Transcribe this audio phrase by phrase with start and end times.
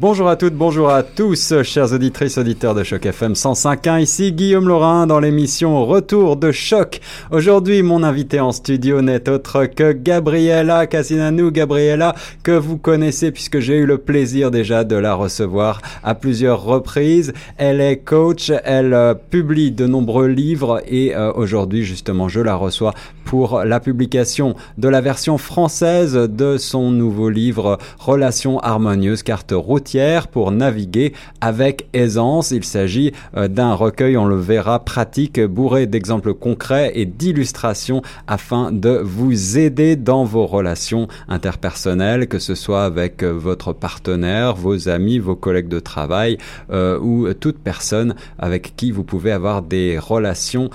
[0.00, 4.00] Bonjour à toutes, bonjour à tous, chers auditrices, auditeurs de Choc FM 105.1.
[4.00, 7.00] Ici Guillaume Laurin dans l'émission Retour de Choc.
[7.30, 11.50] Aujourd'hui, mon invité en studio n'est autre que Gabriella Casinanou.
[11.50, 16.64] Gabriella, que vous connaissez puisque j'ai eu le plaisir déjà de la recevoir à plusieurs
[16.64, 17.34] reprises.
[17.58, 22.54] Elle est coach, elle euh, publie de nombreux livres et euh, aujourd'hui, justement, je la
[22.54, 22.94] reçois
[23.30, 30.26] pour la publication de la version française de son nouveau livre Relations harmonieuses, carte routière
[30.26, 32.50] pour naviguer avec aisance.
[32.50, 38.72] Il s'agit euh, d'un recueil, on le verra, pratique, bourré d'exemples concrets et d'illustrations afin
[38.72, 44.88] de vous aider dans vos relations interpersonnelles, que ce soit avec euh, votre partenaire, vos
[44.88, 46.36] amis, vos collègues de travail
[46.72, 50.68] euh, ou toute personne avec qui vous pouvez avoir des relations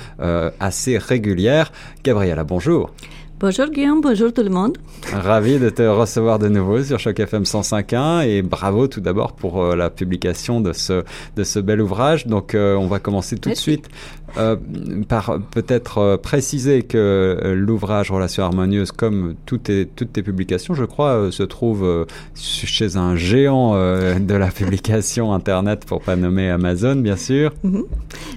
[0.60, 1.74] assez régulières.
[2.06, 2.92] Gabriella, bonjour.
[3.38, 4.78] Bonjour Guillaume, bonjour tout le monde.
[5.12, 9.62] Ravi de te recevoir de nouveau sur Choc FM 105.1 et bravo tout d'abord pour
[9.62, 11.04] euh, la publication de ce,
[11.36, 12.28] de ce bel ouvrage.
[12.28, 13.90] Donc euh, on va commencer tout de suite
[14.38, 14.56] euh,
[15.08, 20.74] par peut-être euh, préciser que euh, l'ouvrage Relations harmonieuses, comme toutes tes, toutes tes publications,
[20.74, 26.96] je crois, se trouve chez un géant de la publication Internet, pour pas nommer Amazon,
[26.96, 27.54] bien sûr.
[27.64, 27.84] Mhm.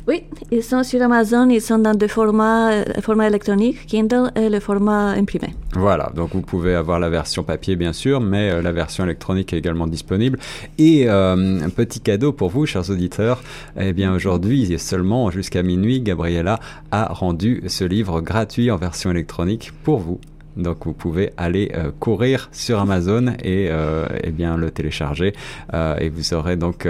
[0.07, 4.49] Oui, ils sont sur Amazon, ils sont dans deux formats, le format électronique, Kindle, et
[4.49, 5.55] le format imprimé.
[5.75, 9.59] Voilà, donc vous pouvez avoir la version papier, bien sûr, mais la version électronique est
[9.59, 10.39] également disponible.
[10.79, 13.43] Et un petit cadeau pour vous, chers auditeurs,
[13.79, 19.73] eh bien aujourd'hui, seulement jusqu'à minuit, Gabriella a rendu ce livre gratuit en version électronique
[19.85, 20.21] pour vous.
[20.59, 25.33] Donc vous pouvez aller euh, courir sur Amazon et, euh, eh bien le télécharger
[25.73, 26.87] euh, et vous aurez donc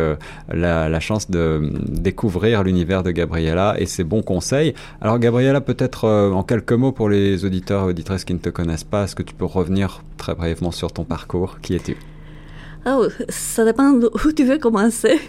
[0.49, 4.75] la, chance de découvrir l'univers de Gabriella et ses bons conseils.
[5.01, 8.85] Alors Gabriella, peut-être en quelques mots pour les auditeurs et auditrices qui ne te connaissent
[8.85, 11.61] pas, est-ce que tu peux revenir très brièvement sur ton parcours?
[11.61, 11.97] Qui es-tu?
[12.87, 15.21] Oh, ça dépend où tu veux commencer.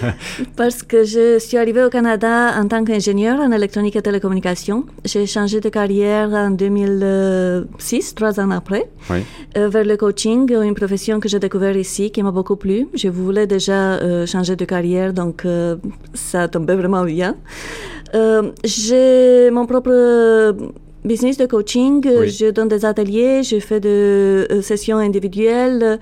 [0.56, 4.84] Parce que je suis arrivée au Canada en tant qu'ingénieur en électronique et télécommunications.
[5.04, 11.18] J'ai changé de carrière en 2006, trois ans après, euh, vers le coaching, une profession
[11.18, 12.88] que j'ai découvert ici qui m'a beaucoup plu.
[12.94, 15.76] Je voulais déjà euh, changer de carrière, donc euh,
[16.14, 17.36] ça tombait vraiment bien.
[18.64, 20.54] j'ai mon propre
[21.04, 22.02] business de coaching.
[22.04, 25.98] Je donne des ateliers, je fais des euh, sessions individuelles.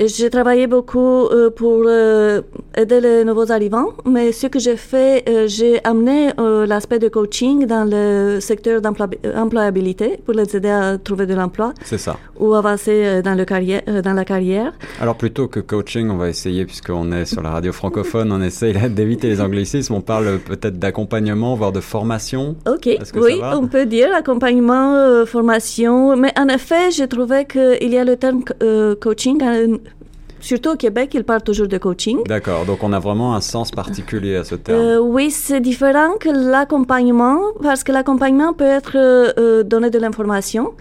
[0.00, 2.42] J'ai travaillé beaucoup euh, pour euh,
[2.76, 6.30] aider les nouveaux arrivants, mais ce que j'ai fait, j'ai amené
[6.66, 11.72] l'aspect de coaching dans le secteur d'employabilité pour les aider à trouver de l'emploi.
[11.84, 12.16] C'est ça.
[12.38, 14.72] Ou avancer dans, le carrière, dans la carrière.
[15.00, 18.74] Alors plutôt que coaching, on va essayer, puisqu'on est sur la radio francophone, on essaye
[18.90, 19.94] d'éviter les anglicismes.
[19.94, 22.56] On parle peut-être d'accompagnement, voire de formation.
[22.66, 26.16] Ok, oui, on peut dire accompagnement accompagnement, euh, formation.
[26.16, 29.38] Mais en effet, j'ai trouvé qu'il y a le terme euh, coaching.
[29.42, 29.76] Euh,
[30.40, 32.18] surtout au Québec, il parle toujours de coaching.
[32.26, 35.00] D'accord, donc on a vraiment un sens particulier à ce terme.
[35.02, 40.72] oui, c'est différent que l'accompagnement, parce que l'accompagnement peut être donner de l'information,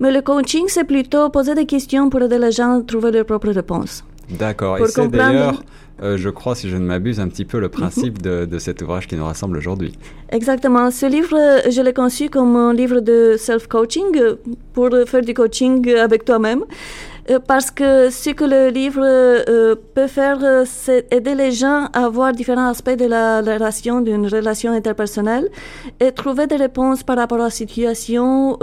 [0.00, 3.26] mais le coaching, c'est plutôt poser des questions pour aider les gens à trouver leurs
[3.26, 4.04] propres réponses.
[4.30, 5.62] D'accord, et c'est d'ailleurs
[6.02, 8.82] euh, je crois, si je ne m'abuse, un petit peu le principe de, de, cet
[8.82, 9.96] ouvrage qui nous rassemble aujourd'hui.
[10.30, 10.90] Exactement.
[10.90, 11.36] Ce livre,
[11.70, 14.18] je l'ai conçu comme un livre de self-coaching
[14.72, 16.64] pour faire du coaching avec toi-même.
[17.30, 21.86] Euh, parce que ce que le livre euh, peut faire, euh, c'est aider les gens
[21.92, 25.48] à voir différents aspects de la, relation, d'une relation interpersonnelle,
[26.00, 28.58] et trouver des réponses par rapport à la situation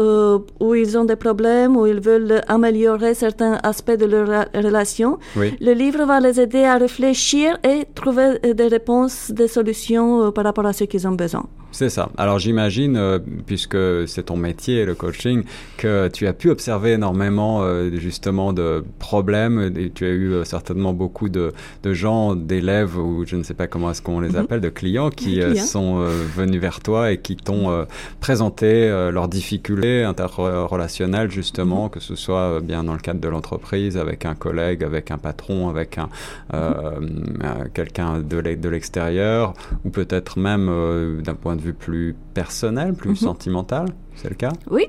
[0.60, 5.20] où ils ont des problèmes, où ils veulent améliorer certains aspects de leur relation.
[5.36, 10.66] Le livre va les aider à réfléchir et trouver des réponses, des solutions par rapport
[10.66, 11.46] à ce qu'ils ont besoin.
[11.72, 12.10] C'est ça.
[12.18, 15.44] Alors j'imagine, euh, puisque c'est ton métier, le coaching,
[15.78, 20.44] que tu as pu observer énormément euh, justement de problèmes et tu as eu euh,
[20.46, 21.54] certainement beaucoup de,
[21.84, 24.38] de gens, d'élèves ou je ne sais pas comment est-ce qu'on les mhm.
[24.38, 26.00] appelle, de clients qui sont
[26.36, 27.86] venus vers toi et qui t'ont
[28.20, 31.90] présenté leurs difficultés interrelationnelles justement, mhm.
[31.92, 35.70] que ce soit bien dans le cadre de l'entreprise, avec un collègue, avec un patron,
[35.70, 36.10] avec un
[36.54, 37.70] mhm.
[37.74, 39.54] quelqu'un de l'extérieur
[39.86, 43.16] ou peut-être même d'un point de vue plus personnel, plus mhm.
[43.16, 43.86] sentimental
[44.16, 44.88] C'est le cas Oui.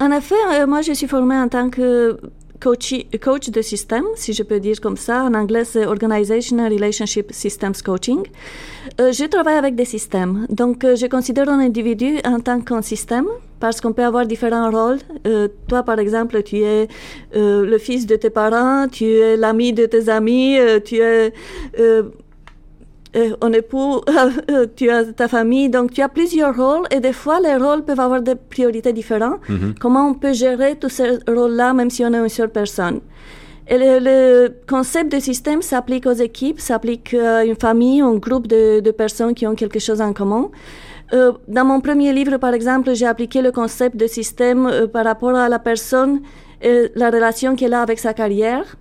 [0.00, 2.18] En effet, euh, moi, je suis formée en tant que
[2.60, 5.24] coach, coach de système, si je peux dire comme ça.
[5.24, 8.22] En anglais, c'est Organizational Relationship Systems Coaching.
[9.00, 10.46] Euh, je travaille avec des systèmes.
[10.50, 13.26] Donc, euh, je considère un individu en tant qu'un système
[13.60, 14.98] parce qu'on peut avoir différents rôles.
[15.66, 16.86] toi, par exemple, tu es
[17.34, 21.32] le fils de tes parents, tu es l'ami de tes amis, tu es
[23.16, 24.00] euh, en époux,
[24.50, 27.84] euh, tu as ta famille, donc tu as plusieurs rôles et des fois les rôles
[27.84, 29.40] peuvent avoir des priorités différentes.
[29.48, 29.74] Mhm.
[29.80, 33.00] Comment on peut gérer tous ces rôles-là même si on est une seule personne?
[33.70, 38.46] Et le, le concept de système s'applique aux équipes, s'applique à une famille, un groupe
[38.46, 40.50] de, de personnes qui ont quelque chose en commun.
[41.12, 45.04] Euh, dans mon premier livre, par exemple, j'ai appliqué le concept de système euh, par
[45.04, 46.20] rapport à la personne
[46.60, 48.76] et la relation qu'elle a avec sa carrière.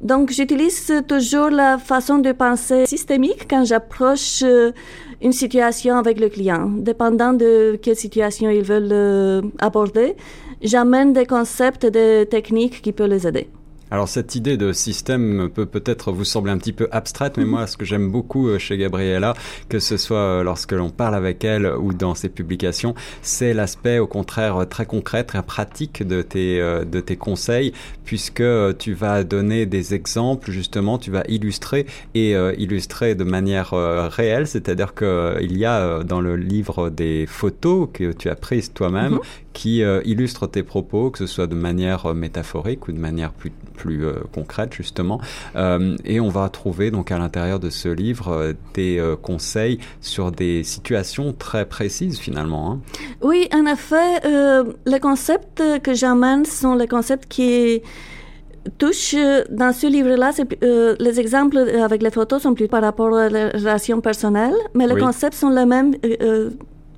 [0.00, 4.72] Donc, j'utilise toujours la façon de penser systémique quand j'approche euh,
[5.20, 6.70] une situation avec le client.
[6.70, 10.16] Dépendant de quelle situation ils veulent euh, aborder,
[10.62, 13.48] j'amène des concepts des techniques qui peuvent les aider.
[13.92, 17.66] Alors cette idée de système peut peut-être vous sembler un petit peu abstraite, mais moi
[17.66, 19.34] ce que j'aime beaucoup euh, chez Gabriella,
[19.68, 23.98] que ce soit euh, lorsque l'on parle avec elle ou dans ses publications, c'est l'aspect
[23.98, 27.72] au contraire euh, très concret, très pratique de tes, de tes conseils,
[28.04, 28.44] puisque
[28.78, 34.94] tu vas donner des exemples justement, tu vas illustrer et illustrer de manière réelle, c'est-à-dire
[34.94, 39.14] qu'il y a dans le livre des photos que tu as prises toi-même.
[39.14, 39.20] Mhm.
[39.52, 44.04] Qui illustrent tes propos, que ce soit de manière métaphorique ou de manière plus, plus
[44.06, 45.20] euh, concrète justement.
[45.56, 50.30] Euh, et on va trouver donc à l'intérieur de ce livre euh, des conseils sur
[50.30, 52.70] des situations très précises finalement.
[52.72, 52.80] Hein.
[53.22, 54.20] Oui, en effet,
[54.86, 57.82] les concepts que j'amène sont les concepts qui
[58.78, 59.16] touchent
[59.50, 60.32] dans ce livre-là.
[60.62, 64.86] Euh, les exemples avec les photos sont plus par rapport à la relation personnelle, mais
[64.86, 65.00] les Oui.
[65.00, 65.94] concepts sont les mêmes.
[66.04, 66.50] euh,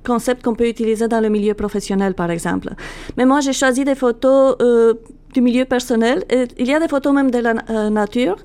[0.03, 2.69] concepts qu'on peut utiliser dans le milieu professionnel, par exemple.
[3.17, 4.93] Mais moi, j'ai choisi des photos euh,
[5.33, 6.23] du milieu personnel.
[6.57, 8.37] Il y a des photos même de la euh, nature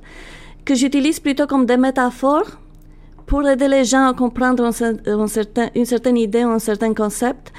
[0.64, 2.50] que j'utilise plutôt comme des métaphores
[3.26, 4.70] pour aider les gens à comprendre
[5.74, 7.52] une certaine idée, un certain concept.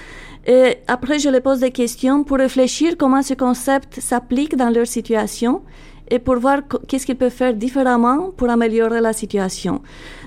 [0.47, 4.87] Et après, je les pose des questions pour réfléchir comment ce concept s'applique dans leur
[4.87, 5.61] situation
[6.09, 9.81] et pour voir qu'est-ce qu'ils peuvent faire différemment pour améliorer la situation.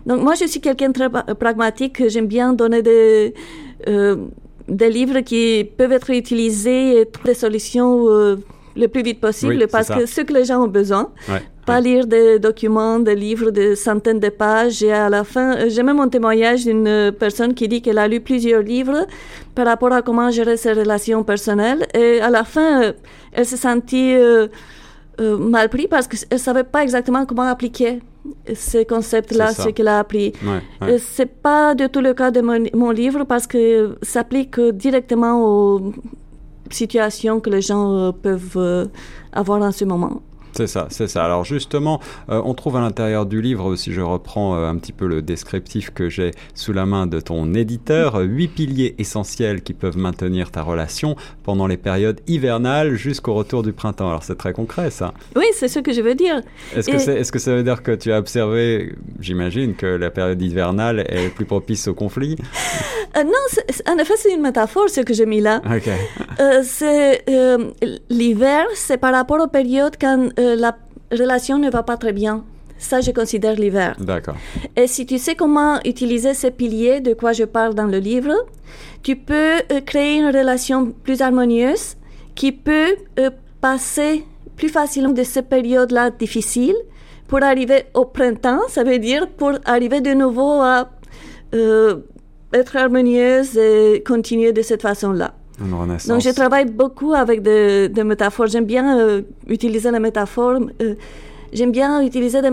[0.07, 2.09] Donc moi, je suis quelqu'un de très pa- pragmatique.
[2.09, 3.35] J'aime bien donner des,
[3.89, 4.17] euh,
[4.69, 8.37] des livres qui peuvent être utilisés et trouver des solutions euh,
[8.77, 11.11] le plus vite possible Oui, parce que ce que les gens ont besoin.
[11.29, 11.43] Ouais.
[11.65, 15.67] Pas lire des documents, des livres de centaines de pages et à la fin, euh,
[15.69, 19.07] j'ai même un témoignage d'une euh, personne qui dit qu'elle a lu plusieurs livres
[19.55, 22.93] par rapport à comment gérer ses relations personnelles et à la fin, euh,
[23.33, 24.49] elle se sentit euh,
[25.21, 28.01] euh, mal pris parce qu'elle savait pas exactement comment appliquer
[28.55, 29.63] ces concepts-là, C'est ça.
[29.65, 30.33] ce qu'elle a appris.
[30.45, 30.99] Ouais, Euh, ouais.
[30.99, 35.43] C'est pas du tout le cas de mon, mon livre parce que ça s'applique directement
[35.45, 35.93] aux
[36.71, 38.87] situations que les gens euh, peuvent euh,
[39.33, 40.23] avoir en ce moment.
[40.55, 41.25] C'est ça, c'est ça.
[41.25, 44.93] Alors justement, euh, on trouve à l'intérieur du livre, si je reprends euh, un petit
[44.93, 49.63] peu le descriptif que j'ai sous la main de ton éditeur, euh, huit piliers essentiels
[49.63, 54.09] qui peuvent maintenir ta relation pendant les périodes hivernales jusqu'au retour du printemps.
[54.09, 55.15] Alors c'est très concret ça.
[55.37, 56.41] Oui, c'est ce que je veux dire.
[56.77, 60.11] Est-ce que, c'est- est-ce que ça veut dire que tu as observé, j'imagine, que la
[60.11, 62.37] période hivernale est plus propice au conflit?
[63.17, 65.61] Euh, non, c'est- en effet, c'est une métaphore ce que j'ai mis là.
[66.63, 67.25] C'est
[68.11, 70.77] l'hiver, c'est par rapport aux périodes quand euh, la
[71.11, 72.45] relation ne va pas très bien.
[72.79, 73.95] Ça, je considère l'hiver.
[74.01, 74.35] D'accord.
[74.75, 78.35] Et si tu sais comment utiliser ces piliers de quoi je parle dans le livre,
[79.03, 81.97] tu peux euh, créer une relation plus harmonieuse
[82.35, 83.31] qui peut euh,
[83.61, 84.25] passer
[84.57, 86.77] plus facilement de ces périodes-là difficiles
[87.29, 90.91] pour arriver au printemps, ça veut dire pour arriver de nouveau à
[91.55, 91.97] euh,
[92.53, 95.35] être harmonieuse et continuer de cette façon-là.
[95.59, 98.47] Donc, je travaille beaucoup avec des, métaphores.
[98.49, 100.59] J'aime bien euh, utiliser les métaphores.
[100.81, 100.95] euh,
[101.53, 102.51] J'aime bien utiliser des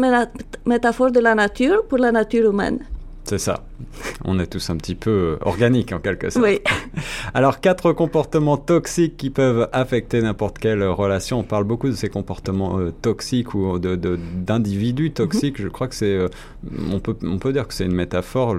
[0.65, 2.79] métaphores de la nature pour la nature humaine.
[3.29, 3.63] C'est ça.
[4.25, 6.43] On est tous un petit peu euh, organiques en quelque sorte.
[6.43, 6.61] Oui.
[7.35, 11.39] Alors, quatre comportements toxiques qui peuvent affecter n'importe quelle relation.
[11.39, 15.61] On parle beaucoup de ces comportements euh, toxiques ou d'individus toxiques.
[15.61, 16.27] Je crois que c'est, euh,
[16.91, 18.55] on peut, on peut dire que c'est une métaphore,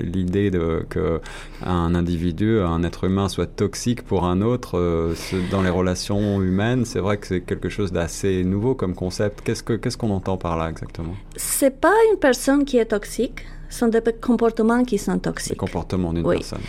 [0.00, 1.20] l'idée de que
[1.62, 5.14] un individu, un être humain soit toxique pour un autre euh,
[5.50, 6.84] dans les relations humaines.
[6.84, 9.40] C'est vrai que c'est quelque chose d'assez nouveau comme concept.
[9.42, 11.14] Qu'est-ce que, qu'est-ce qu'on entend par là exactement?
[11.36, 15.56] C'est pas une personne qui est toxique, sont des comportements qui sont Les toxiques.
[15.56, 16.36] comportements d'une Oui.
[16.36, 16.60] personne.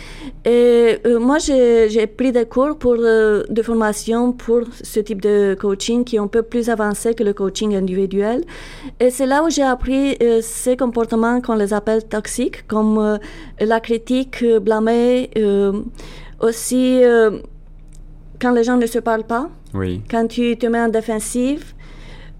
[0.44, 5.56] Et euh, moi, j'ai pris des cours pour, euh, de formation pour ce type de
[5.58, 8.44] coaching qui est un peu plus avancé que le coaching individuel.
[9.00, 13.18] Et c'est là où j'ai appris euh, ces comportements qu'on les appelle toxiques, comme
[13.60, 15.30] la critique, blâmer,
[16.40, 17.00] aussi
[18.40, 20.02] quand les gens ne se parlent pas, Oui.
[20.10, 21.64] quand tu te mets en défensive,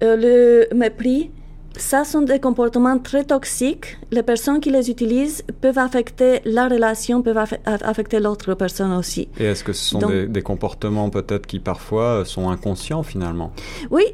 [0.03, 1.31] le mépris.
[1.79, 3.99] Ça sont des comportements très toxiques.
[4.11, 9.29] Les personnes qui les utilisent peuvent affecter la relation, peuvent affe- affecter l'autre personne aussi.
[9.39, 13.03] Et est-ce que ce sont Donc- des, des comportements peut-être qui parfois euh, sont inconscients
[13.03, 13.53] finalement?
[13.91, 14.05] Oui,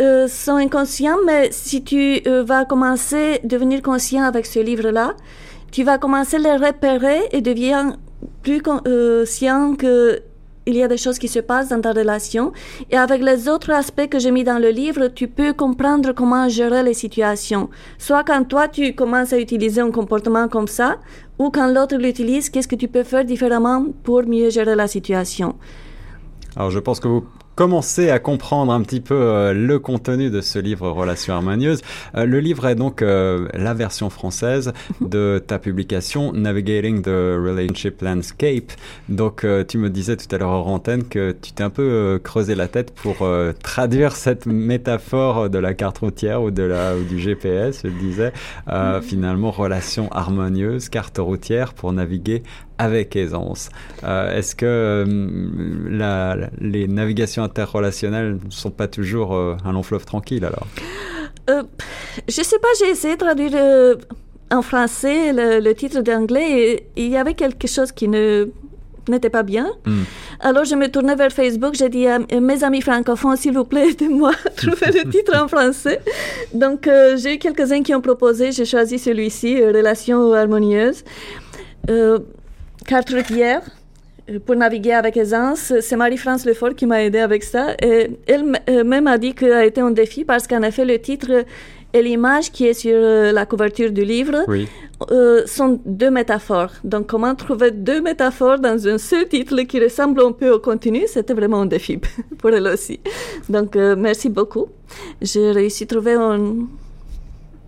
[0.00, 5.14] euh, sont inconscients, mais si tu euh, vas commencer à devenir conscient avec ce livre-là,
[5.72, 7.96] tu vas commencer à les repérer et deviens
[8.42, 10.20] plus conscient que
[10.66, 12.52] il y a des choses qui se passent dans ta relation.
[12.90, 16.48] Et avec les autres aspects que j'ai mis dans le livre, tu peux comprendre comment
[16.48, 17.70] gérer les situations.
[17.98, 20.98] Soit quand toi, tu commences à utiliser un comportement comme ça,
[21.38, 25.56] ou quand l'autre l'utilise, qu'est-ce que tu peux faire différemment pour mieux gérer la situation?
[26.56, 30.40] Alors je pense que vous commencer à comprendre un petit peu euh, le contenu de
[30.40, 31.82] ce livre Relations harmonieuses.
[32.14, 38.00] Euh, le livre est donc euh, la version française de ta publication Navigating the Relationship
[38.02, 38.72] Landscape.
[39.08, 42.54] Donc tu me disais tout à l'heure en antenne que tu t'es un peu creusé
[42.54, 43.26] la tête pour
[43.62, 48.32] traduire cette métaphore de la carte routière ou de la ou du GPS, je disais.
[49.02, 52.42] finalement, relations harmonieuses, carte routière pour naviguer
[52.80, 53.68] avec aisance.
[54.04, 60.06] Euh, est-ce que euh, les navigations interrelationnelles ne sont pas toujours euh, un long fleuve
[60.06, 60.66] tranquille alors?
[61.46, 63.52] Je ne sais pas, j'ai essayé de traduire
[64.50, 68.48] en français le, titre d'anglais et il y avait quelque chose qui ne
[69.08, 69.66] n'était pas bien.
[69.84, 70.04] Hmm.
[70.38, 73.90] Alors je me tournais vers Facebook, j'ai dit à mes amis francophones, s'il vous plaît,
[73.90, 76.00] aidez-moi à trouver le titre en français.
[76.54, 81.02] Donc j'ai eu quelques-uns qui ont proposé, j'ai choisi celui-ci, Relations harmonieuses
[82.86, 83.62] carte routière
[84.30, 85.72] euh, pour naviguer avec aisance.
[85.80, 87.74] C'est Marie-France Lefort qui m'a aidé avec ça.
[87.82, 90.98] Et elle euh, même a dit que a été un défi parce qu'en effet, le
[90.98, 91.44] titre
[91.92, 94.44] et l'image qui est sur euh, la couverture du livre
[95.46, 96.72] sont deux métaphores.
[96.84, 101.02] Donc, comment trouver deux métaphores dans un seul titre qui ressemble un peu au contenu,
[101.06, 101.98] c'était vraiment un défi
[102.38, 103.00] pour elle aussi.
[103.48, 104.66] Donc, merci beaucoup.
[105.22, 106.66] J'ai réussi à trouver un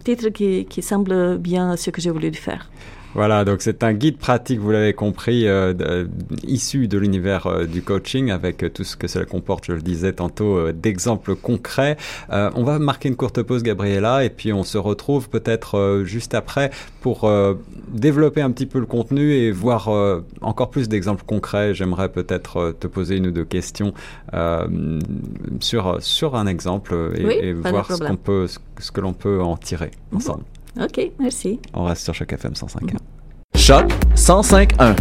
[0.04, 2.68] titre qui, qui semble bien à ce que j'ai voulu faire.
[3.14, 6.06] Voilà, donc c'est un guide pratique, vous l'avez compris, euh,
[6.44, 9.82] issu de l'univers euh, du coaching avec euh, tout ce que cela comporte, je le
[9.82, 11.98] disais tantôt, d'exemples concrets.
[12.30, 16.70] on va marquer une courte pause, Gabriella, et puis on se retrouve peut-être juste après
[17.00, 17.30] pour
[17.88, 19.90] développer un petit peu le contenu et voir
[20.40, 21.74] encore plus d'exemples concrets.
[21.74, 23.92] J'aimerais peut-être te poser une ou deux questions
[25.60, 29.90] sur, sur un exemple et, voir ce, qu'on peut, ce, que l'on peut en tirer
[30.14, 30.44] ensemble.
[30.80, 31.60] OK, merci.
[31.74, 32.96] On reste sur Choc FM 105.1.
[33.54, 34.96] Choc 105.1.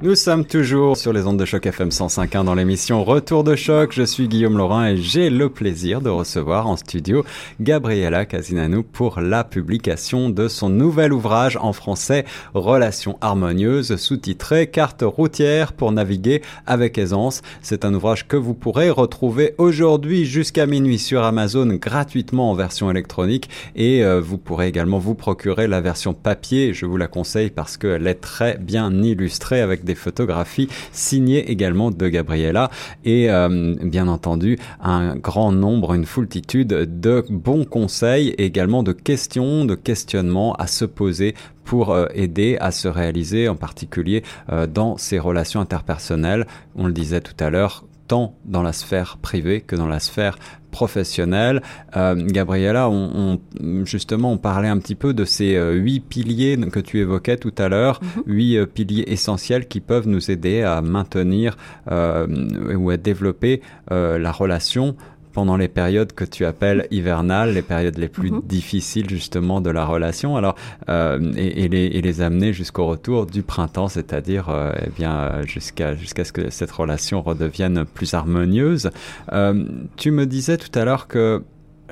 [0.00, 3.90] Nous sommes toujours sur les ondes de choc FM 105.1 dans l'émission Retour de choc.
[3.92, 7.24] Je suis Guillaume Laurin et j'ai le plaisir de recevoir en studio
[7.60, 15.02] Gabriela Casinanou pour la publication de son nouvel ouvrage en français Relations harmonieuses sous-titré Carte
[15.04, 17.42] routière pour naviguer avec aisance.
[17.60, 22.88] C'est un ouvrage que vous pourrez retrouver aujourd'hui jusqu'à minuit sur Amazon gratuitement en version
[22.88, 26.72] électronique et euh, vous pourrez également vous procurer la version papier.
[26.72, 31.90] Je vous la conseille parce qu'elle est très bien illustrée avec des photographies signées également
[31.90, 32.70] de Gabriella
[33.04, 38.92] et euh, bien entendu un grand nombre, une foultitude de bons conseils et également de
[38.92, 44.66] questions, de questionnements à se poser pour euh, aider à se réaliser, en particulier euh,
[44.66, 46.46] dans ces relations interpersonnelles.
[46.76, 50.38] On le disait tout à l'heure, tant dans la sphère privée que dans la sphère
[50.70, 51.62] professionnelle.
[51.96, 53.38] Euh, Gabriella, on,
[53.84, 57.54] justement, on parlait un petit peu de ces euh, huit piliers que tu évoquais tout
[57.58, 58.22] à l'heure, mhm.
[58.26, 61.56] huit euh, piliers essentiels qui peuvent nous aider à maintenir
[61.90, 64.96] ou à développer la relation
[65.38, 68.42] pendant les périodes que tu appelles hivernales, les périodes les plus mhm.
[68.42, 70.56] difficiles justement de la relation, alors
[70.88, 75.94] euh, et, les, et, les, amener jusqu'au retour du printemps, c'est-à-dire euh, eh bien jusqu'à
[75.94, 78.90] jusqu'à ce que cette relation redevienne plus harmonieuse.
[79.32, 79.64] Euh,
[79.94, 81.44] tu me disais tout à l'heure que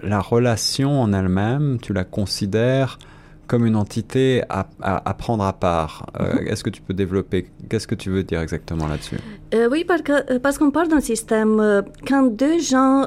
[0.03, 2.99] la relation en elle-même, tu la considères
[3.47, 6.07] comme une entité à, à, prendre à part.
[6.21, 6.49] Euh, mhm.
[6.49, 9.17] Est-ce que tu peux développer Qu'est-ce que tu veux dire exactement là-dessus?
[9.55, 11.85] Euh, Oui, parce, euh, parce qu'on parle d'un système.
[12.07, 13.07] quand deux gens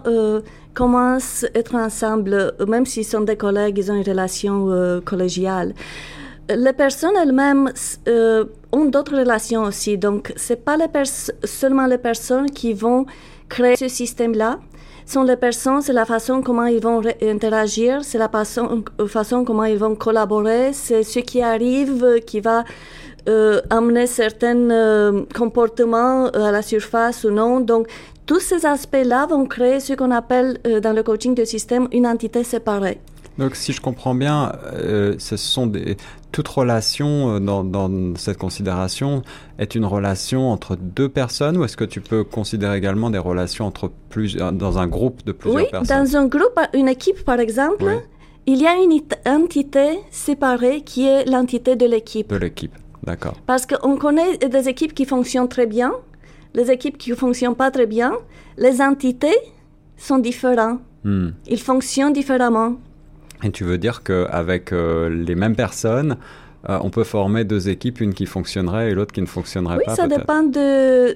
[0.73, 5.73] commencent à être ensemble, même s'ils sont des collègues, ils ont une relation collégiale.
[6.49, 7.71] Les personnes elles-mêmes
[8.71, 9.97] ont d'autres relations aussi.
[9.97, 10.87] Donc, ce n'est pas les
[11.43, 13.05] seulement les personnes qui vont
[13.49, 14.59] créer ce système-là,
[15.11, 19.63] sont les personnes, c'est la façon comment ils vont interagir, c'est la façon, façon comment
[19.63, 22.63] ils vont collaborer, c'est ce qui arrive qui va
[23.27, 27.59] euh, amener certains euh, comportements euh, à la surface ou non.
[27.59, 27.87] Donc,
[28.25, 32.43] tous ces aspects-là vont créer ce qu'on appelle dans le coaching de système une entité
[32.43, 32.99] séparée.
[33.39, 34.51] Donc, si je comprends bien,
[35.17, 35.97] ce sont des,
[36.31, 39.23] toute relation euh, dans, dans, cette considération
[39.57, 43.65] est une relation entre deux personnes ou est-ce que tu peux considérer également des relations
[43.65, 46.03] entre plus, euh, dans un groupe de plusieurs oui, personnes?
[46.03, 47.85] dans un groupe, une équipe par exemple,
[48.45, 52.29] il y a une entité séparée qui est l'entité de l'équipe.
[52.29, 53.35] De l'équipe, d'accord.
[53.45, 55.93] Parce qu'on connaît des équipes qui fonctionnent très bien,
[56.53, 58.13] les équipes qui ne fonctionnent pas très bien,
[58.57, 59.35] les entités
[59.97, 60.79] sont différentes.
[61.03, 61.29] Hmm.
[61.47, 62.75] Ils fonctionnent différemment.
[63.43, 66.17] Et tu veux dire qu'avec euh, les mêmes personnes,
[66.69, 69.83] euh, on peut former deux équipes, une qui fonctionnerait et l'autre qui ne fonctionnerait Oui,
[69.85, 71.15] pas ça peut-être dépend de...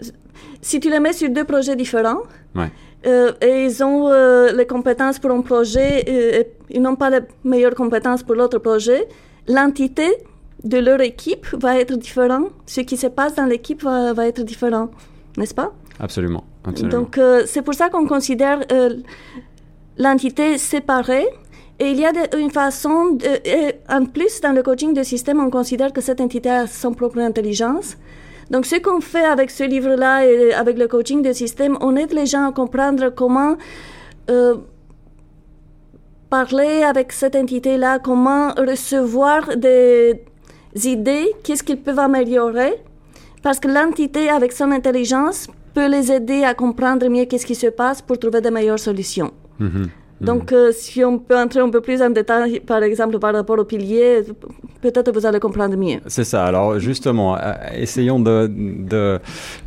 [0.62, 2.22] Si tu les mets sur deux projets différents,
[2.56, 2.72] Ouais.
[3.08, 4.10] euh, et ils ont
[4.60, 9.08] les compétences pour un projet, et ils n'ont pas les meilleures compétences pour l'autre projet,
[9.48, 10.08] l'entité
[10.64, 12.52] de leur équipe va être différente.
[12.66, 14.90] Ce qui se passe dans l'équipe va, va être différent,
[15.38, 15.74] n'est-ce pas?
[16.00, 16.46] Absolument.
[16.64, 16.98] absolument.
[17.02, 18.60] Donc, c'est pour ça qu'on considère
[19.98, 21.26] l'entité séparée.
[21.84, 23.18] Et il y a une façon,
[23.90, 27.20] en plus, dans le coaching de système, on considère que cette entité a son propre
[27.20, 27.98] intelligence.
[28.50, 32.14] Donc, ce qu'on fait avec ce livre-là et avec le coaching de système, on aide
[32.14, 33.58] les gens à comprendre comment
[34.30, 34.56] euh,
[36.30, 40.22] parler avec cette entité-là, comment recevoir des
[40.86, 42.76] idées, qu'est-ce qu'ils peuvent améliorer.
[43.42, 47.68] Parce que l'entité, avec son intelligence, peut les aider à comprendre mieux qu'est-ce qui se
[47.68, 49.32] passe pour trouver de meilleures solutions.
[49.60, 49.90] Mhm.
[50.24, 53.60] Donc, euh, si on peut entrer un peu plus en détail, par exemple, par rapport
[53.60, 54.22] au pilier,
[54.82, 56.00] peut-être vous allez comprendre mieux.
[56.08, 56.46] C'est ça.
[56.46, 59.20] Alors justement, euh, essayons de, de,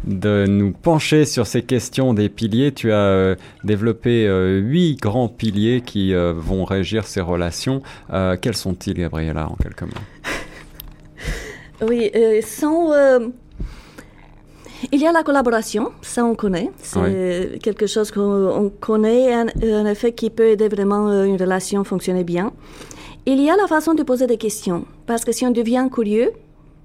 [0.05, 2.73] de nous pencher sur ces questions des piliers.
[2.73, 7.83] Tu as euh, développé euh, huit grands piliers qui euh, vont régir ces relations.
[8.41, 9.91] Quels sont-ils, Gabriella, en quelques mots?
[11.87, 12.11] Oui,
[12.43, 13.29] sans, euh,
[14.93, 16.71] il y a la collaboration, ça on connaît.
[16.83, 21.37] C'est quelque chose qu'on on connaît, un, un effet qui peut aider vraiment euh, une
[21.37, 22.53] relation à fonctionner bien.
[23.27, 26.31] Il y a la façon de poser des questions, parce que si on devient curieux,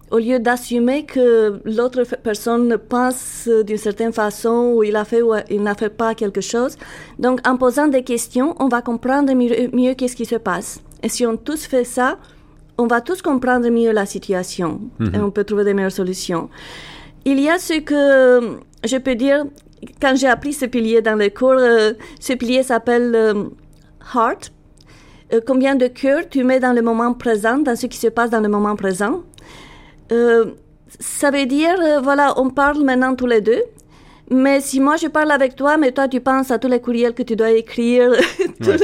[0.10, 5.22] au lieu d'assumer que l'autre personne pense euh, d'une certaine façon, ou il a fait
[5.22, 6.78] ou il n'a fait pas quelque chose,
[7.20, 10.82] donc en posant des questions, on va comprendre mieux, mieux qu'est-ce qui se passe.
[11.04, 12.18] Et si on tous fait ça,
[12.78, 14.82] on va tous comprendre mieux la situation
[15.14, 16.50] et on peut trouver des meilleures solutions.
[17.26, 19.44] Il y a ce que euh, je peux dire,
[20.02, 23.44] quand j'ai appris ce pilier dans les cours, euh, ce pilier s'appelle euh,
[24.16, 24.52] Heart.
[25.34, 28.30] Euh, combien de cœur tu mets dans le moment présent, dans ce qui se passe
[28.32, 29.22] dans le moment présent.
[31.00, 33.64] Ça veut dire, voilà, on parle maintenant tous les deux.
[34.30, 37.14] Mais si moi je parle avec toi, mais toi tu penses à tous les courriels
[37.14, 38.12] que tu dois écrire,
[38.62, 38.78] tous Ouais.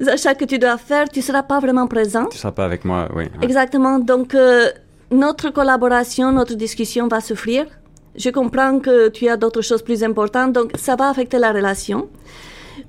[0.00, 2.26] les achats que tu dois faire, tu seras pas vraiment présent.
[2.26, 3.24] Tu seras pas avec moi, oui.
[3.24, 3.30] ouais.
[3.42, 3.98] Exactement.
[3.98, 4.68] Donc, euh,
[5.10, 7.66] notre collaboration, notre discussion va souffrir.
[8.14, 12.08] Je comprends que tu as d'autres choses plus importantes, donc ça va affecter la relation.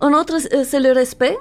[0.01, 1.37] Un autre, euh, c'est le respect.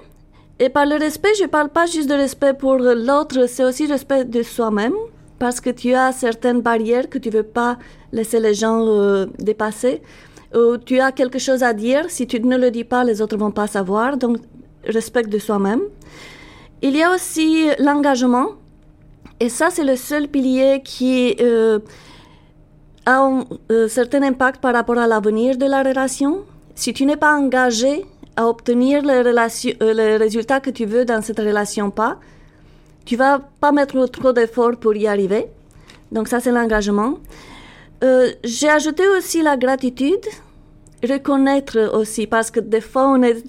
[0.58, 3.86] Et par le respect, je ne parle pas juste de respect pour l'autre, c'est aussi
[3.86, 4.94] respect de soi-même,
[5.38, 7.78] parce que tu as certaines barrières que tu ne veux pas
[8.12, 10.02] laisser les gens euh, dépasser.
[10.86, 13.50] Tu as quelque chose à dire, si tu ne le dis pas, les autres vont
[13.50, 14.38] pas savoir, donc
[14.84, 15.82] respect de soi-même.
[16.80, 18.52] Il y a aussi l'engagement.
[19.40, 21.78] Et ça, c'est le seul pilier qui euh,
[23.06, 26.44] a un euh, certain impact par rapport à l'avenir de la relation.
[26.74, 28.04] Si tu n'es pas engagé
[28.36, 32.18] à obtenir relations- euh, les résultats que tu veux dans cette relation pas,
[33.04, 35.46] tu vas pas mettre trop d'efforts pour y arriver.
[36.12, 37.18] Donc ça, c'est l'engagement.
[38.44, 40.24] J'ai ajouté aussi la gratitude,
[41.02, 43.42] reconnaître aussi, parce que des fois, on est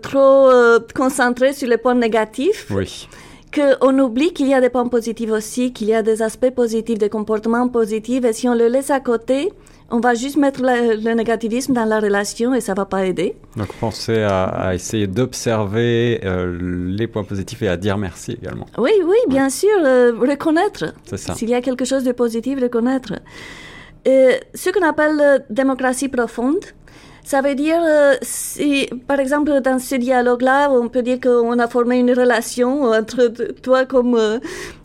[0.00, 0.48] trop
[0.94, 3.08] concentré sur les points négatifs Oui.
[3.54, 6.98] Qu'on oublie qu'il y a des points positifs aussi, qu'il y a des aspects positifs,
[6.98, 9.52] des comportements positifs, et si on le laisse à côté,
[9.90, 13.36] on va juste mettre le, le négativisme dans la relation et ça va pas aider.
[13.56, 16.56] Donc pensez à, à essayer d'observer euh,
[16.98, 18.66] les points positifs et à dire merci également.
[18.78, 20.94] Oui, oui, bien sûr, euh, reconnaître.
[21.04, 21.34] C'est ça.
[21.34, 23.12] S'il y a quelque chose de positif, reconnaître.
[24.06, 26.64] Et ce qu'on appelle euh, démocratie profonde,
[27.24, 31.66] ça veut dire, euh, si, par exemple, dans ce dialogue-là, on peut dire qu'on a
[31.66, 33.28] formé une relation entre
[33.62, 34.38] toi comme euh,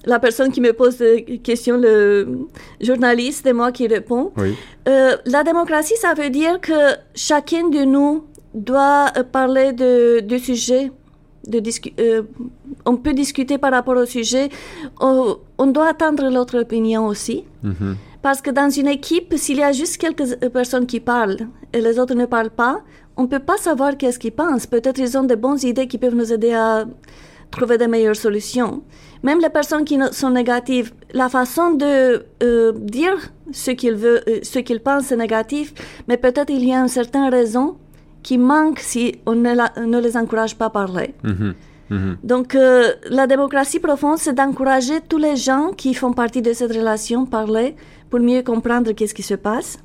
[0.06, 2.48] la personne qui me pose des questions, le
[2.80, 4.32] journaliste, et moi qui réponds.
[4.38, 4.56] Oui.
[4.88, 8.24] Euh, la démocratie, ça veut dire que chacun de nous
[8.54, 10.92] doit parler de, du sujet.
[11.46, 11.62] De
[12.00, 12.22] euh,
[12.86, 14.50] on peut discuter par rapport au sujet.
[15.02, 17.44] On, on doit attendre l'autre opinion aussi.
[17.64, 17.96] Mhm.
[18.22, 21.38] Parce que dans une équipe, s'il y a juste quelques euh, personnes qui parlent
[21.74, 22.82] et les autres ne parlent pas,
[23.16, 24.68] on ne peut pas savoir qu'est-ce qu'ils pensent.
[24.68, 26.86] Peut-être ils ont de bonnes idées qui peuvent nous aider à
[27.52, 28.84] trouver de meilleures solutions.
[29.24, 33.18] Même les personnes qui sont négatives, la façon de euh, dire
[33.52, 35.74] ce qu'ils veulent, euh, ce qu'ils pensent est négatif,
[36.08, 37.78] mais peut-être il y a une certaine raison
[38.24, 41.14] qui manque si on ne, les encourage pas à parler.
[41.24, 41.54] Mhm.
[41.90, 42.18] Mhm.
[42.24, 46.72] Donc, euh, la démocratie profonde, c'est d'encourager tous les gens qui font partie de cette
[46.74, 47.76] relation parler
[48.10, 49.78] pour mieux comprendre qu'est-ce qui se passe.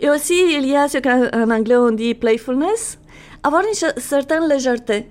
[0.00, 2.98] Et aussi, il y a ce qu'en en anglais on dit playfulness,
[3.42, 5.06] avoir une cer- certaine légèreté.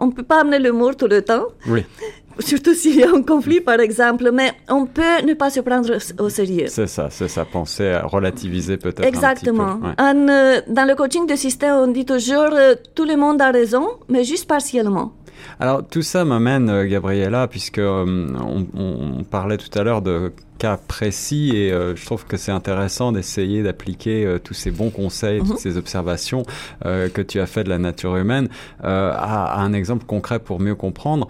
[0.00, 1.84] On ne peut pas amener l'humour tout le temps, Oui.
[2.38, 5.92] surtout s'il y a un conflit, par exemple, mais on peut ne pas se prendre
[6.20, 6.66] au sérieux.
[6.68, 7.44] C'est ça, c'est ça.
[7.44, 9.04] Penser à relativiser peut-être.
[9.04, 9.72] Exactement.
[9.72, 10.02] Un petit peu.
[10.04, 10.08] Ouais.
[10.08, 13.50] En, euh, dans le coaching de système, on dit toujours euh, tout le monde a
[13.50, 15.12] raison, mais juste partiellement.
[15.60, 20.32] Alors tout ça m'amène, euh, Gabriella, puisque euh, on, on parlait tout à l'heure de
[20.58, 24.90] cas précis et euh, je trouve que c'est intéressant d'essayer d'appliquer euh, tous ces bons
[24.90, 26.42] conseils, toutes ces observations
[26.84, 28.48] euh, que tu as fait de la nature humaine
[28.82, 31.28] à, à un exemple concret pour mieux comprendre.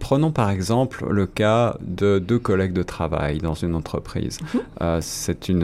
[0.00, 4.38] Prenons par exemple le cas de deux collègues de travail dans une entreprise.
[4.80, 5.62] Euh, c'est une,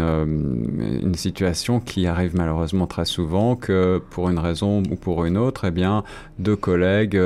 [1.03, 5.65] une situation qui arrive malheureusement très souvent que pour une raison ou pour une autre,
[5.67, 6.05] eh bien,
[6.39, 7.21] deux collègues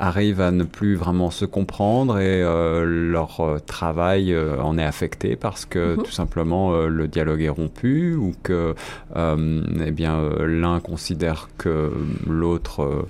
[0.00, 4.84] arrivent à ne plus vraiment se comprendre et euh, leur euh, travail euh, en est
[4.84, 6.02] affecté parce que Mhm.
[6.02, 8.74] tout simplement le dialogue est rompu ou que
[9.16, 11.92] eh bien l'un considère que
[12.26, 13.06] l'autre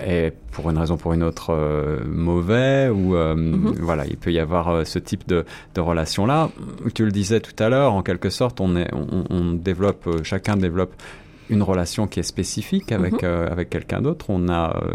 [0.00, 3.74] est pour une raison ou pour une autre euh, mauvais ou euh, Mhm.
[3.80, 5.44] voilà il peut y avoir euh, ce type de,
[5.76, 6.50] de relation là
[6.94, 10.56] tu le disais tout à l'heure en quelque sorte on est on, on développe chacun
[10.56, 10.94] développe
[11.50, 13.18] une relation qui est spécifique avec Mhm.
[13.24, 14.90] euh, avec quelqu'un d'autre on a euh,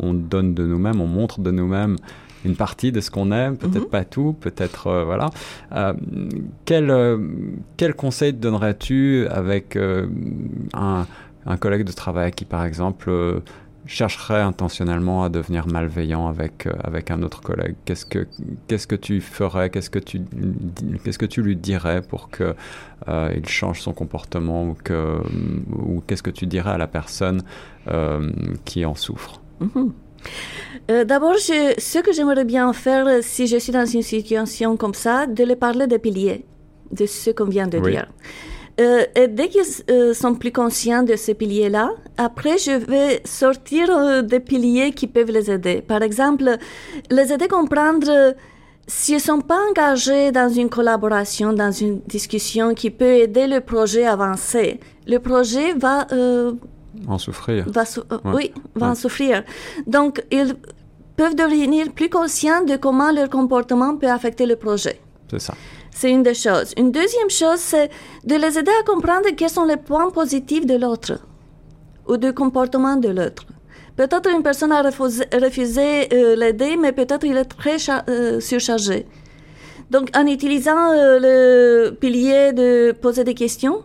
[0.00, 1.96] on, on donne de nous-mêmes on montre de nous-mêmes
[2.44, 3.90] une partie de ce qu'on aime, peut-être Mhm.
[3.90, 5.30] pas tout, peut-être euh, voilà.
[5.72, 5.92] Euh,
[6.64, 7.18] quel, euh,
[7.76, 11.06] quel conseil te donnerais-tu avec un,
[11.44, 13.10] un collègue de travail qui, par exemple,
[13.86, 17.74] chercherait intentionnellement à devenir malveillant avec, euh, avec un autre collègue?
[17.84, 18.26] Qu'est-ce que
[18.66, 19.70] qu'est-ce que tu ferais?
[19.70, 20.20] Qu'est-ce que tu
[21.04, 22.54] qu'est-ce que tu lui dirais pour que
[23.08, 25.18] euh, il change son comportement ou que
[25.72, 27.42] ou qu'est-ce que tu dirais à la personne
[27.88, 28.30] euh,
[28.64, 29.40] qui en souffre?
[29.60, 29.92] Mhm.
[30.90, 35.26] Euh, D'abord, ce que j'aimerais bien faire si je suis dans une situation comme ça,
[35.26, 36.44] de les parler des piliers,
[36.90, 37.92] de ce qu'on vient de Oui.
[37.92, 38.06] dire.
[38.78, 43.88] Euh, et dès qu'ils euh, sont plus conscients de ces piliers-là, après, je vais sortir
[43.90, 45.80] euh, des piliers qui peuvent les aider.
[45.80, 46.58] Par exemple,
[47.10, 48.34] les aider à comprendre
[48.86, 53.60] s'ils ne sont pas engagés dans une collaboration, dans une discussion qui peut aider le
[53.60, 54.78] projet à avancer.
[55.06, 56.06] Le projet va
[57.08, 58.32] En souffrir va sou- Ouais.
[58.34, 59.42] oui, va en souffrir.
[59.86, 60.54] Donc, ils
[61.16, 65.00] peuvent devenir plus conscients de comment leur comportement peut affecter le projet.
[65.30, 65.54] C'est ça.
[65.98, 66.74] C'est une des choses.
[66.76, 67.88] Une deuxième chose, c'est
[68.22, 71.14] de les aider à comprendre quels sont les points positifs de l'autre
[72.06, 73.46] ou du comportement de l'autre.
[73.96, 77.78] Peut-être une personne a refusé, euh, l'aider, mais peut-être il est très
[78.10, 79.06] euh, surchargé.
[79.90, 83.82] Donc, en utilisant euh, le pilier de poser des questions,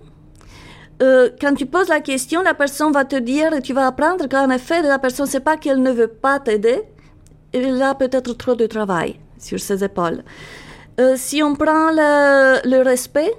[1.01, 4.49] euh, quand tu poses la question, la personne va te dire, tu vas apprendre qu'en
[4.49, 6.81] effet, la personne ne sait pas qu'elle ne veut pas t'aider.
[7.53, 10.23] Elle a peut-être trop de travail sur ses épaules.
[11.01, 12.09] Euh, si on prend le,
[12.73, 13.33] le respect,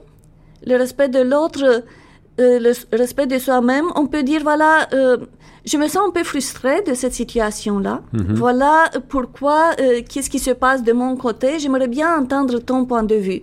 [0.66, 2.72] le respect de l'autre, euh, le
[3.02, 5.18] respect de soi-même, on peut dire, voilà, euh,
[5.64, 7.96] je me sens un peu frustrée de cette situation-là.
[8.44, 8.74] Voilà
[9.08, 9.60] pourquoi,
[10.08, 11.48] qu'est-ce qui se passe de mon côté?
[11.60, 13.42] J'aimerais bien entendre ton point de vue.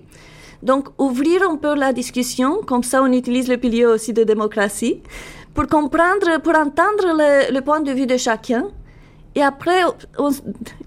[0.70, 4.96] Donc, ouvrir un peu la discussion, comme ça on utilise le pilier aussi de démocratie,
[5.54, 8.66] pour comprendre, pour entendre le, le point de vue de chacun.
[9.36, 9.84] Et après,
[10.18, 10.32] on-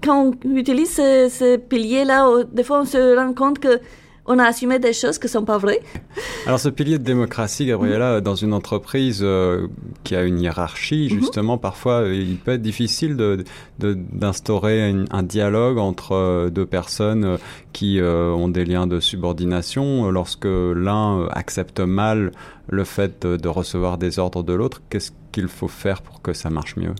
[0.03, 3.79] quand on utilise ces, ces piliers-là, des fois on se rend compte que
[4.25, 5.81] on a assumé des choses qui ne sont pas vraies.
[6.45, 9.67] Alors ce pilier de démocratie, Gabriella, dans une entreprise euh,
[10.05, 13.43] qui a une hiérarchie, justement, parfois euh, il peut être difficile de-
[13.79, 17.37] de- d'instaurer un dialogue entre euh, deux personnes euh,
[17.73, 20.09] qui ont des liens de subordination.
[20.09, 22.31] Lorsque l'un accepte mal
[22.69, 26.31] le fait de, de recevoir des ordres de l'autre, qu'est-ce qu'il faut faire pour que
[26.31, 26.93] ça marche mieux?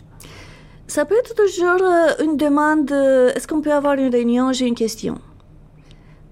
[0.88, 4.68] Ça peut être toujours euh, une demande, euh, est-ce qu'on peut avoir une réunion, j'ai
[4.68, 5.18] une question.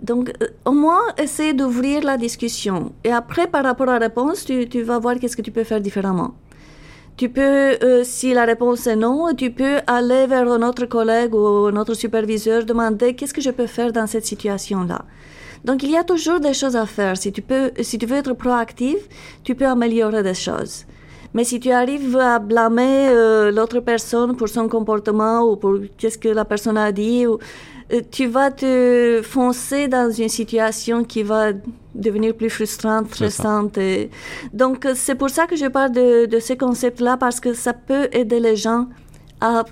[0.02, 2.92] Donc, euh, au moins, essayer d'ouvrir la discussion.
[3.04, 5.80] Et après, par rapport à la réponse, tu, vas voir qu'est-ce que tu peux faire
[5.80, 6.34] différemment.
[7.18, 11.68] Tu peux, si la réponse est non, tu peux aller vers un autre collègue ou
[11.68, 15.06] un autre superviseur, demander qu'est-ce que je peux faire dans cette situation-là.
[15.64, 17.16] Donc, il y a toujours des choses à faire.
[17.18, 18.98] Si tu, peux, si tu veux être proactif,
[19.44, 20.86] tu peux améliorer des choses.
[21.34, 26.18] Mais si tu arrives à blâmer euh, l'autre personne pour son comportement ou pour qu'est-ce
[26.18, 27.38] que la personne a dit, ou,
[27.94, 31.54] euh, tu vas te foncer dans une situation qui va
[31.96, 33.78] devenir plus frustrante, stressante.
[33.78, 34.10] et-
[34.54, 37.74] Donc, euh, c'est pour ça que je parle de, de ce concept-là, parce que ça
[37.74, 38.88] peut aider les gens
[39.40, 39.64] à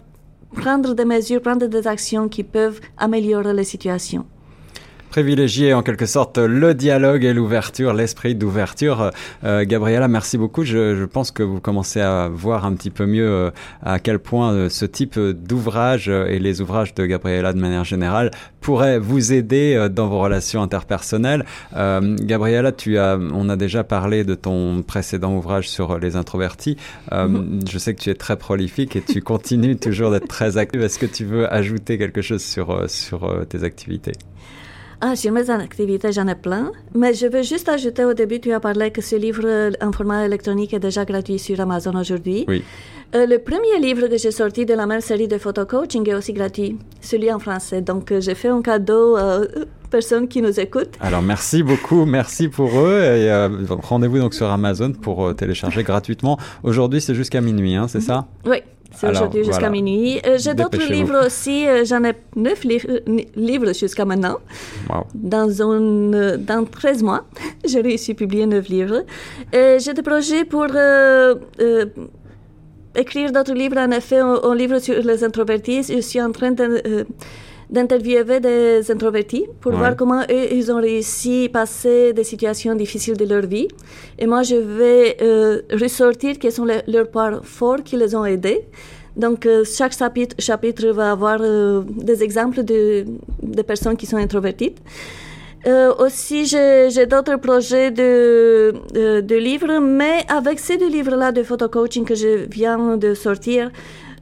[0.56, 4.26] prendre des mesures, prendre des actions qui peuvent améliorer la situation.
[5.10, 9.12] Privilégier en quelque sorte le dialogue et l'ouverture, l'esprit d'ouverture.
[9.44, 10.64] Euh, Gabriella, merci beaucoup.
[10.64, 13.52] Je, je, pense que vous commencez à voir un petit peu mieux euh,
[13.84, 18.32] à quel point euh, ce type d'ouvrage et les ouvrages de Gabriella de manière générale
[18.62, 21.46] pourraient vous aider dans vos relations interpersonnelles.
[21.74, 26.76] Gabriella, tu as, on a déjà parlé de ton précédent ouvrage sur les introvertis.
[27.10, 27.70] Mm-hmm.
[27.70, 30.82] Je sais que tu es très prolifique et tu continues toujours d'être très active.
[30.82, 34.14] Est-ce que tu veux ajouter quelque chose sur, sur tes activités?
[35.02, 36.74] Ah, sur mes activités, j'en ai plein.
[36.94, 40.26] Mais je veux juste ajouter au début, tu as parlé que ce livre en format
[40.26, 42.44] électronique est déjà gratuit sur Amazon aujourd'hui.
[42.50, 42.64] Oui.
[43.16, 46.14] Euh, le premier livre que j'ai sorti de la même série de photo coaching est
[46.14, 47.82] aussi gratuit, celui en français.
[47.82, 49.46] Donc, euh, j'ai fait un cadeau aux
[49.90, 50.96] personnes qui nous écoutent.
[51.00, 53.00] Alors, merci beaucoup, merci pour eux.
[53.00, 56.38] Et euh, rendez-vous donc sur Amazon pour télécharger gratuitement.
[56.62, 58.28] Aujourd'hui, c'est jusqu'à minuit, hein, c'est ça?
[58.46, 58.58] Oui.
[58.96, 60.20] C'est aujourd'hui jusqu'à minuit.
[60.26, 61.68] Euh, j'ai d'autres livres aussi.
[61.68, 63.00] Euh, j'en ai neuf euh,
[63.36, 64.38] livres jusqu'à maintenant.
[64.90, 65.06] Wow.
[65.14, 67.26] Dans, un, dans 13 mois,
[67.66, 69.04] j'ai réussi à publier neuf livres.
[69.54, 70.68] j'ai des projets pour
[72.96, 73.78] écrire d'autres livres.
[73.78, 75.84] En effet, un, un, livre sur les introvertis.
[75.84, 77.06] Je suis en train de
[77.70, 83.18] d'interviewer des introvertis pour voir comment eux, ils ont réussi à passer des situations difficiles
[83.18, 83.68] de leur vie.
[84.18, 88.62] Et moi, je vais euh, ressortir quels sont leurs parts forts qui les ont aidés.
[89.16, 93.06] Donc, euh, chaque chapitre, chapitre, va avoir euh, des exemples de,
[93.44, 94.76] de, personnes qui sont introverties.
[96.00, 98.74] aussi, j'ai d'autres projets de,
[99.22, 103.62] de, livres, mais avec ces deux livres-là de photo coaching que je viens de sortir,
[103.66, 103.70] euh,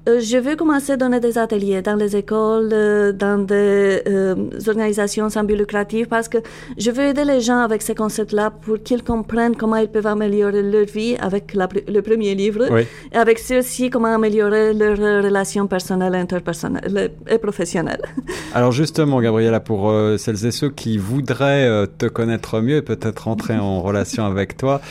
[0.07, 4.35] je veux commencer à donner des ateliers dans les écoles, euh, dans des euh,
[4.67, 6.37] organisations sans but lucratif, parce que
[6.77, 10.63] je veux aider les gens avec ces concepts-là pour qu'ils comprennent comment ils peuvent améliorer
[10.63, 12.65] leur vie avec le premier livre,
[13.11, 18.01] et avec ceux-ci, comment améliorer leurs relations personnelles, interpersonnelles et professionnelles.
[18.53, 23.57] Alors justement, Gabriela, pour celles et ceux qui voudraient te connaître mieux et peut-être entrer
[23.57, 24.81] en relation avec toi,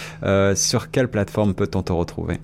[0.55, 2.39] sur quelle plateforme peut-on te retrouver?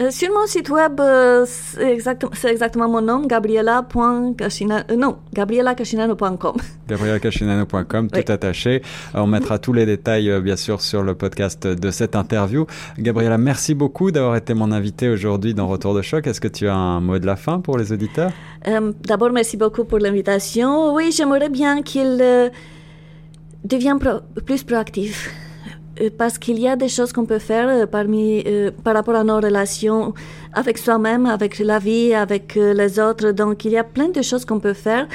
[0.00, 5.18] Euh, sur mon site web, euh, c'est exactement, exactement, mon nom, gabriela.cashinano, euh, non,
[8.08, 8.82] tout attaché.
[9.12, 12.66] On mettra tous les détails, bien sûr, sur le podcast de cette interview.
[12.98, 16.26] Gabriela, merci beaucoup d'avoir été mon invité aujourd'hui dans Retour de choc.
[16.26, 18.30] Est-ce que tu as un mot de la fin pour les auditeurs?
[19.06, 20.94] D'abord, merci beaucoup pour l'invitation.
[20.94, 22.50] Oui, j'aimerais bien qu'il
[23.64, 23.98] devienne
[24.46, 25.30] plus proactif
[26.08, 29.24] parce qu'il y a des choses qu'on peut faire euh, parmi, euh, par rapport à
[29.24, 30.14] nos relations
[30.54, 33.32] avec soi-même, avec la vie, avec les autres.
[33.32, 35.06] Donc, il y a plein de choses qu'on peut faire.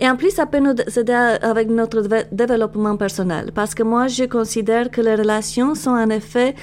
[0.00, 2.00] Et en plus, ça peut nous aider avec notre
[2.32, 3.52] développement personnel.
[3.54, 6.54] Parce que moi, je considère que les relations sont en effet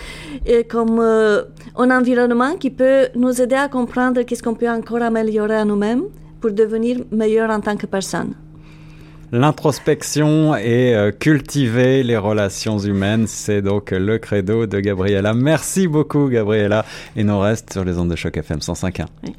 [0.67, 5.65] comme un environnement qui peut nous aider à comprendre qu'est-ce qu'on peut encore améliorer à
[5.65, 6.05] nous-mêmes
[6.41, 8.33] pour devenir meilleur en tant que personne
[9.31, 13.27] l'introspection et euh, cultiver les relations humaines.
[13.27, 15.33] C'est donc le credo de Gabriella.
[15.33, 16.85] Merci beaucoup, Gabriella.
[17.15, 19.05] Et nous reste sur les ondes de choc FM 105.1.